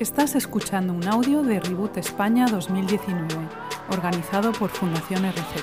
Estás 0.00 0.34
escuchando 0.34 0.94
un 0.94 1.06
audio 1.06 1.42
de 1.42 1.60
Reboot 1.60 1.98
España 1.98 2.46
2019, 2.46 3.36
organizado 3.90 4.50
por 4.50 4.70
Fundación 4.70 5.30
RZ. 5.30 5.62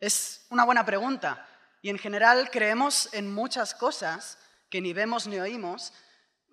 Es 0.00 0.44
una 0.50 0.64
buena 0.64 0.84
pregunta 0.84 1.46
y 1.80 1.90
en 1.90 1.98
general 1.98 2.50
creemos 2.50 3.08
en 3.12 3.32
muchas 3.32 3.72
cosas 3.72 4.36
que 4.68 4.80
ni 4.80 4.92
vemos 4.92 5.28
ni 5.28 5.38
oímos, 5.38 5.92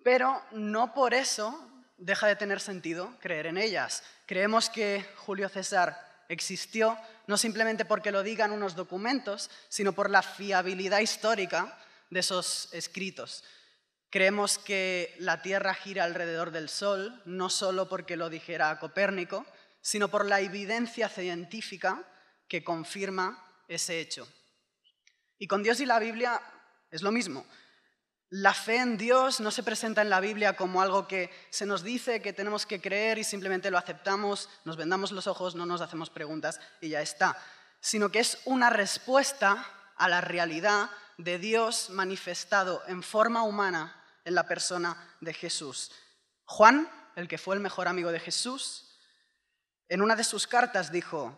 pero 0.04 0.40
no 0.52 0.94
por 0.94 1.14
eso 1.14 1.68
deja 1.98 2.28
de 2.28 2.36
tener 2.36 2.60
sentido 2.60 3.12
creer 3.18 3.46
en 3.46 3.58
ellas. 3.58 4.04
Creemos 4.26 4.70
que 4.70 5.04
Julio 5.16 5.48
César 5.48 5.98
existió 6.28 6.96
no 7.26 7.36
simplemente 7.36 7.84
porque 7.84 8.12
lo 8.12 8.22
digan 8.22 8.52
unos 8.52 8.76
documentos, 8.76 9.50
sino 9.68 9.94
por 9.94 10.10
la 10.10 10.22
fiabilidad 10.22 11.00
histórica 11.00 11.76
de 12.08 12.20
esos 12.20 12.68
escritos. 12.70 13.42
Creemos 14.10 14.58
que 14.58 15.14
la 15.20 15.40
Tierra 15.40 15.72
gira 15.72 16.02
alrededor 16.02 16.50
del 16.50 16.68
Sol, 16.68 17.22
no 17.26 17.48
solo 17.48 17.88
porque 17.88 18.16
lo 18.16 18.28
dijera 18.28 18.76
Copérnico, 18.80 19.46
sino 19.80 20.08
por 20.08 20.26
la 20.26 20.40
evidencia 20.40 21.08
científica 21.08 22.04
que 22.48 22.64
confirma 22.64 23.42
ese 23.68 24.00
hecho. 24.00 24.28
Y 25.38 25.46
con 25.46 25.62
Dios 25.62 25.78
y 25.78 25.86
la 25.86 26.00
Biblia 26.00 26.40
es 26.90 27.02
lo 27.02 27.12
mismo. 27.12 27.46
La 28.30 28.52
fe 28.52 28.78
en 28.78 28.96
Dios 28.96 29.40
no 29.40 29.52
se 29.52 29.62
presenta 29.62 30.02
en 30.02 30.10
la 30.10 30.20
Biblia 30.20 30.56
como 30.56 30.82
algo 30.82 31.06
que 31.06 31.30
se 31.50 31.66
nos 31.66 31.84
dice 31.84 32.20
que 32.20 32.32
tenemos 32.32 32.66
que 32.66 32.80
creer 32.80 33.18
y 33.18 33.24
simplemente 33.24 33.70
lo 33.70 33.78
aceptamos, 33.78 34.48
nos 34.64 34.76
vendamos 34.76 35.12
los 35.12 35.28
ojos, 35.28 35.54
no 35.54 35.66
nos 35.66 35.80
hacemos 35.80 36.10
preguntas 36.10 36.60
y 36.80 36.90
ya 36.90 37.00
está, 37.00 37.36
sino 37.80 38.10
que 38.10 38.20
es 38.20 38.38
una 38.44 38.70
respuesta 38.70 39.66
a 39.96 40.08
la 40.08 40.20
realidad 40.20 40.90
de 41.16 41.38
Dios 41.38 41.90
manifestado 41.90 42.82
en 42.86 43.02
forma 43.02 43.42
humana 43.42 43.99
en 44.30 44.36
la 44.36 44.46
persona 44.46 44.96
de 45.20 45.34
Jesús. 45.34 45.90
Juan, 46.44 46.88
el 47.16 47.28
que 47.28 47.36
fue 47.36 47.56
el 47.56 47.60
mejor 47.60 47.88
amigo 47.88 48.12
de 48.12 48.20
Jesús, 48.20 48.96
en 49.88 50.02
una 50.02 50.14
de 50.14 50.24
sus 50.24 50.46
cartas 50.46 50.92
dijo, 50.92 51.36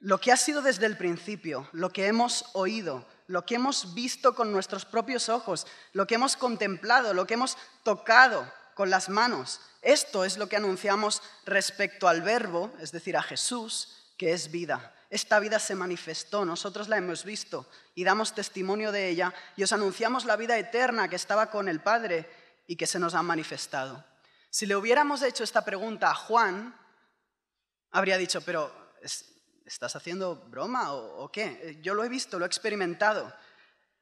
lo 0.00 0.20
que 0.20 0.32
ha 0.32 0.36
sido 0.36 0.60
desde 0.60 0.86
el 0.86 0.96
principio, 0.96 1.68
lo 1.72 1.90
que 1.90 2.06
hemos 2.06 2.46
oído, 2.54 3.06
lo 3.28 3.46
que 3.46 3.54
hemos 3.54 3.94
visto 3.94 4.34
con 4.34 4.50
nuestros 4.50 4.84
propios 4.84 5.28
ojos, 5.28 5.66
lo 5.92 6.06
que 6.06 6.16
hemos 6.16 6.36
contemplado, 6.36 7.14
lo 7.14 7.26
que 7.26 7.34
hemos 7.34 7.56
tocado 7.84 8.52
con 8.74 8.90
las 8.90 9.08
manos, 9.08 9.60
esto 9.80 10.24
es 10.24 10.38
lo 10.38 10.48
que 10.48 10.56
anunciamos 10.56 11.22
respecto 11.46 12.08
al 12.08 12.22
verbo, 12.22 12.72
es 12.80 12.90
decir, 12.90 13.16
a 13.16 13.22
Jesús, 13.22 14.12
que 14.16 14.32
es 14.32 14.50
vida. 14.50 14.92
Esta 15.10 15.40
vida 15.40 15.58
se 15.58 15.74
manifestó, 15.74 16.44
nosotros 16.44 16.88
la 16.88 16.98
hemos 16.98 17.24
visto 17.24 17.66
y 17.94 18.04
damos 18.04 18.34
testimonio 18.34 18.92
de 18.92 19.08
ella 19.08 19.32
y 19.56 19.62
os 19.62 19.72
anunciamos 19.72 20.26
la 20.26 20.36
vida 20.36 20.58
eterna 20.58 21.08
que 21.08 21.16
estaba 21.16 21.50
con 21.50 21.68
el 21.68 21.80
Padre 21.80 22.28
y 22.66 22.76
que 22.76 22.86
se 22.86 22.98
nos 22.98 23.14
ha 23.14 23.22
manifestado. 23.22 24.04
Si 24.50 24.66
le 24.66 24.76
hubiéramos 24.76 25.22
hecho 25.22 25.44
esta 25.44 25.64
pregunta 25.64 26.10
a 26.10 26.14
Juan, 26.14 26.78
habría 27.90 28.18
dicho, 28.18 28.42
pero 28.42 28.70
¿estás 29.64 29.96
haciendo 29.96 30.36
broma 30.36 30.92
o, 30.92 31.30
qué? 31.32 31.78
Yo 31.82 31.94
lo 31.94 32.04
he 32.04 32.08
visto, 32.10 32.38
lo 32.38 32.44
he 32.44 32.48
experimentado. 32.48 33.32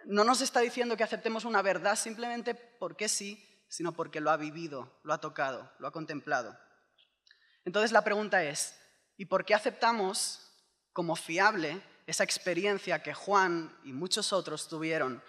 No 0.07 0.25
nos 0.25 0.41
está 0.41 0.61
diciendo 0.61 0.97
que 0.97 1.05
aceptemos 1.05 1.45
una 1.45 1.63
verdad 1.63 1.95
simplemente 1.95 2.55
porque 2.55 3.09
sí, 3.09 3.65
sino 3.69 3.93
porque 3.93 4.21
lo 4.21 4.31
ha 4.31 4.37
vivido, 4.37 5.01
lo 5.05 5.13
ha 5.13 5.21
tocado, 5.21 5.73
lo 5.79 5.87
ha 5.87 5.93
contemplado. 5.93 6.59
Entonces 7.65 7.93
la 7.93 8.03
pregunta 8.03 8.43
es, 8.43 8.77
¿y 9.17 9.27
por 9.27 9.45
qué 9.45 9.55
aceptamos 9.55 10.46
como 10.97 11.15
fiable 11.15 11.79
esa 12.07 12.25
experiencia 12.25 13.03
que 13.03 13.13
Juan 13.13 13.71
y 13.85 13.93
muchos 13.93 14.33
otros 14.33 14.67
tuvieron 14.67 15.23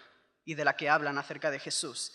y 0.46 0.54
de 0.54 0.64
la 0.64 0.74
que 0.78 0.88
hablan 0.88 1.18
acerca 1.18 1.50
de 1.50 1.58
Jesús. 1.58 2.14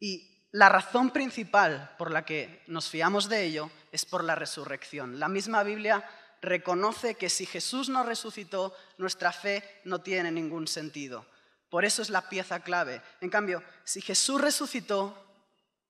Y 0.00 0.46
la 0.50 0.70
razón 0.70 1.10
principal 1.10 1.94
por 1.98 2.10
la 2.10 2.24
que 2.24 2.62
nos 2.68 2.88
fiamos 2.88 3.28
de 3.28 3.44
ello 3.44 3.70
es 3.92 4.06
por 4.06 4.24
la 4.24 4.34
resurrección. 4.34 5.20
La 5.20 5.28
misma 5.28 5.62
Biblia 5.62 6.08
reconoce 6.40 7.16
que 7.16 7.28
si 7.28 7.44
Jesús 7.44 7.90
no 7.90 8.02
resucitó, 8.02 8.74
nuestra 8.96 9.30
fe 9.30 9.62
no 9.84 10.00
tiene 10.00 10.32
ningún 10.32 10.66
sentido. 10.66 11.26
Por 11.68 11.84
eso 11.84 12.00
es 12.00 12.08
la 12.08 12.30
pieza 12.30 12.60
clave. 12.60 13.02
En 13.20 13.28
cambio, 13.28 13.62
si 13.84 14.00
Jesús 14.00 14.40
resucitó, 14.40 15.22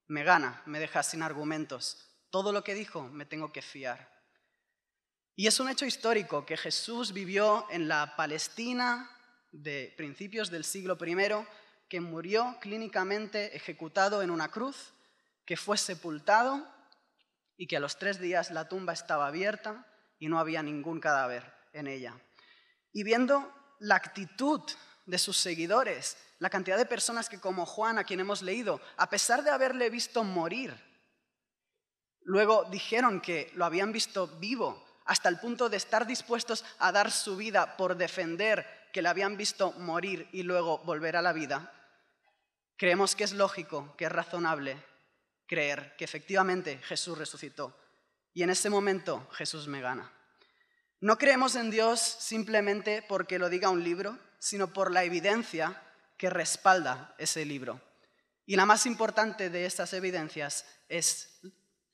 me 0.08 0.24
gana, 0.24 0.60
me 0.66 0.80
deja 0.80 1.04
sin 1.04 1.22
argumentos. 1.22 1.98
Todo 2.30 2.50
lo 2.50 2.64
que 2.64 2.74
dijo 2.74 3.04
me 3.04 3.26
tengo 3.26 3.52
que 3.52 3.62
fiar. 3.62 4.15
Y 5.38 5.46
es 5.46 5.60
un 5.60 5.68
hecho 5.68 5.84
histórico 5.84 6.46
que 6.46 6.56
Jesús 6.56 7.12
vivió 7.12 7.66
en 7.68 7.88
la 7.88 8.16
Palestina 8.16 9.10
de 9.52 9.92
principios 9.94 10.50
del 10.50 10.64
siglo 10.64 10.96
I, 10.98 11.46
que 11.90 12.00
murió 12.00 12.56
clínicamente 12.58 13.54
ejecutado 13.54 14.22
en 14.22 14.30
una 14.30 14.50
cruz, 14.50 14.94
que 15.44 15.58
fue 15.58 15.76
sepultado 15.76 16.66
y 17.58 17.66
que 17.66 17.76
a 17.76 17.80
los 17.80 17.98
tres 17.98 18.18
días 18.18 18.50
la 18.50 18.66
tumba 18.66 18.94
estaba 18.94 19.26
abierta 19.26 19.86
y 20.18 20.28
no 20.28 20.38
había 20.38 20.62
ningún 20.62 21.00
cadáver 21.00 21.44
en 21.74 21.86
ella. 21.86 22.18
Y 22.94 23.04
viendo 23.04 23.52
la 23.78 23.96
actitud 23.96 24.62
de 25.04 25.18
sus 25.18 25.36
seguidores, 25.36 26.16
la 26.38 26.48
cantidad 26.48 26.78
de 26.78 26.86
personas 26.86 27.28
que 27.28 27.40
como 27.40 27.66
Juan, 27.66 27.98
a 27.98 28.04
quien 28.04 28.20
hemos 28.20 28.40
leído, 28.40 28.80
a 28.96 29.10
pesar 29.10 29.44
de 29.44 29.50
haberle 29.50 29.90
visto 29.90 30.24
morir, 30.24 30.74
luego 32.22 32.64
dijeron 32.70 33.20
que 33.20 33.50
lo 33.54 33.66
habían 33.66 33.92
visto 33.92 34.28
vivo 34.38 34.85
hasta 35.06 35.28
el 35.28 35.38
punto 35.38 35.68
de 35.68 35.76
estar 35.76 36.06
dispuestos 36.06 36.64
a 36.78 36.92
dar 36.92 37.10
su 37.10 37.36
vida 37.36 37.76
por 37.76 37.96
defender 37.96 38.66
que 38.92 39.02
le 39.02 39.08
habían 39.08 39.36
visto 39.36 39.72
morir 39.72 40.28
y 40.32 40.42
luego 40.42 40.78
volver 40.78 41.16
a 41.16 41.22
la 41.22 41.32
vida, 41.32 41.72
creemos 42.76 43.14
que 43.14 43.24
es 43.24 43.32
lógico, 43.32 43.94
que 43.96 44.06
es 44.06 44.12
razonable 44.12 44.82
creer 45.46 45.94
que 45.96 46.04
efectivamente 46.04 46.78
Jesús 46.78 47.16
resucitó. 47.16 47.76
Y 48.34 48.42
en 48.42 48.50
ese 48.50 48.68
momento 48.68 49.28
Jesús 49.32 49.68
me 49.68 49.80
gana. 49.80 50.12
No 51.00 51.18
creemos 51.18 51.56
en 51.56 51.70
Dios 51.70 52.00
simplemente 52.00 53.04
porque 53.06 53.38
lo 53.38 53.48
diga 53.48 53.70
un 53.70 53.84
libro, 53.84 54.18
sino 54.38 54.72
por 54.72 54.90
la 54.90 55.04
evidencia 55.04 55.82
que 56.16 56.30
respalda 56.30 57.14
ese 57.18 57.44
libro. 57.44 57.80
Y 58.46 58.56
la 58.56 58.66
más 58.66 58.86
importante 58.86 59.50
de 59.50 59.66
estas 59.66 59.92
evidencias 59.92 60.66
es 60.88 61.40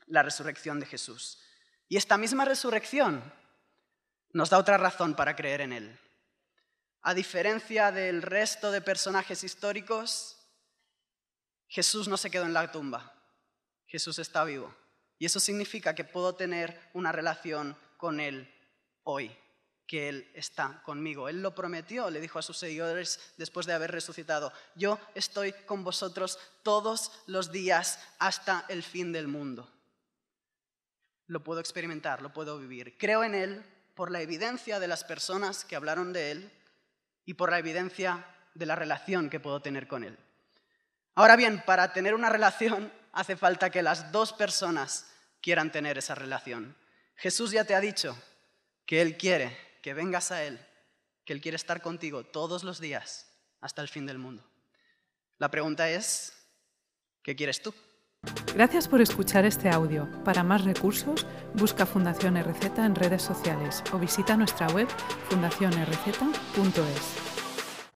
la 0.07 0.23
resurrección 0.23 0.79
de 0.81 0.87
Jesús. 0.87 1.42
Y 1.93 1.99
esta 1.99 2.17
misma 2.17 2.47
resurrección 2.47 3.23
nos 4.33 4.49
da 4.49 4.57
otra 4.57 4.79
razón 4.79 5.15
para 5.15 5.37
creer 5.37 5.61
en 5.61 5.75
Él. 5.75 6.01
A 7.03 7.13
diferencia 7.13 7.93
del 7.93 8.23
resto 8.23 8.71
de 8.71 8.81
personajes 8.81 9.45
históricos, 9.45 10.39
Jesús 11.69 12.09
no 12.09 12.17
se 12.17 12.31
quedó 12.31 12.47
en 12.47 12.55
la 12.55 12.73
tumba. 12.73 13.13
Jesús 13.85 14.19
está 14.19 14.43
vivo. 14.43 14.75
Y 15.19 15.27
eso 15.27 15.39
significa 15.39 15.95
que 15.95 16.05
puedo 16.05 16.35
tener 16.35 16.81
una 16.95 17.13
relación 17.13 17.77
con 17.99 18.21
Él 18.21 18.51
hoy, 19.03 19.31
que 19.87 20.09
Él 20.09 20.31
está 20.33 20.81
conmigo. 20.87 21.29
Él 21.29 21.43
lo 21.43 21.55
prometió, 21.55 22.09
le 22.09 22.23
dijo 22.23 22.39
a 22.39 22.43
sus 22.43 22.57
seguidores 22.57 23.35
después 23.37 23.67
de 23.67 23.75
haber 23.75 23.91
resucitado, 23.91 24.51
yo 24.77 24.99
estoy 25.15 25.53
con 25.67 25.85
vosotros 25.85 26.39
todos 26.63 27.13
los 27.27 27.53
días 27.53 27.99
hasta 28.19 28.65
el 28.71 28.83
fin 28.83 29.13
del 29.13 29.29
mundo 29.29 29.71
lo 31.27 31.43
puedo 31.43 31.61
experimentar, 31.61 32.23
lo 32.23 32.33
puedo 32.33 32.59
vivir. 32.59 32.97
Creo 32.99 33.25
en 33.25 33.35
Él 33.35 33.65
por 33.95 34.11
la 34.11 34.21
evidencia 34.21 34.81
de 34.81 34.89
las 34.89 35.05
personas 35.05 35.65
que 35.65 35.77
hablaron 35.77 36.13
de 36.13 36.31
Él 36.31 36.53
y 37.25 37.35
por 37.35 37.51
la 37.51 37.59
evidencia 37.59 38.27
de 38.55 38.67
la 38.67 38.77
relación 38.77 39.31
que 39.31 39.41
puedo 39.41 39.61
tener 39.61 39.87
con 39.87 40.05
Él. 40.05 40.19
Ahora 41.15 41.37
bien, 41.37 41.63
para 41.65 41.93
tener 41.93 42.15
una 42.15 42.29
relación 42.29 42.93
hace 43.13 43.37
falta 43.37 43.71
que 43.71 43.83
las 43.83 44.11
dos 44.13 44.33
personas 44.33 45.07
quieran 45.41 45.71
tener 45.71 45.99
esa 45.99 46.15
relación. 46.15 46.77
Jesús 47.17 47.51
ya 47.51 47.65
te 47.65 47.75
ha 47.75 47.81
dicho 47.81 48.17
que 48.87 49.03
Él 49.03 49.17
quiere 49.17 49.57
que 49.83 49.95
vengas 49.95 50.31
a 50.31 50.43
Él, 50.45 50.65
que 51.25 51.33
Él 51.33 51.41
quiere 51.41 51.57
estar 51.57 51.83
contigo 51.83 52.25
todos 52.25 52.65
los 52.65 52.81
días 52.81 53.29
hasta 53.61 53.83
el 53.83 53.89
fin 53.89 54.07
del 54.07 54.19
mundo. 54.19 54.45
La 55.39 55.51
pregunta 55.51 55.91
es, 55.91 56.33
¿qué 57.23 57.37
quieres 57.37 57.61
tú? 57.61 57.75
Gracias 58.55 58.87
por 58.87 59.01
escuchar 59.01 59.47
este 59.47 59.71
audio. 59.71 60.07
Para 60.25 60.43
más 60.43 60.65
recursos, 60.65 61.27
busca 61.55 61.87
Fundación 61.87 62.37
RZ 62.37 62.79
en 62.79 62.95
redes 62.95 63.23
sociales 63.23 63.83
o 63.93 63.99
visita 63.99 64.37
nuestra 64.37 64.67
web 64.69 64.89
fundacionrz.es. 65.31 67.32